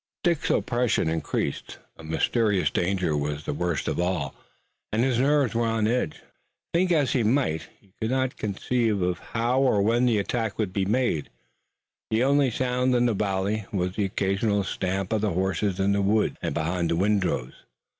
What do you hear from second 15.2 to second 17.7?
the horses in the woods and behind the windrows.